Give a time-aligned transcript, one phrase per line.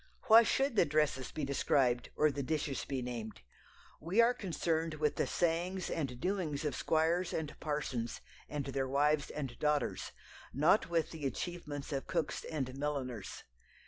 [0.23, 3.41] Why should the dresses be described or the dishes be named?
[3.99, 8.19] We are concerned with the sayings and doings of squires and parsons
[8.49, 10.11] and their wives and daughters,
[10.53, 13.43] not with the achievements of cooks and milliners.